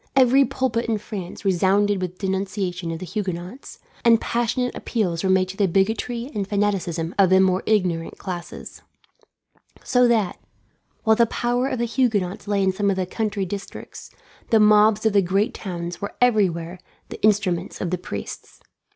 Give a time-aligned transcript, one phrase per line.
[0.15, 5.47] Every pulpit in France resounded with denunciations of the Huguenots, and passionate appeals were made
[5.49, 8.81] to the bigotry and fanaticism of the more ignorant classes;
[9.83, 10.39] so that,
[11.03, 14.09] while the power of the Huguenots lay in some of the country districts,
[14.49, 16.79] the mobs of the great towns were everywhere
[17.09, 18.59] the instruments of the priests.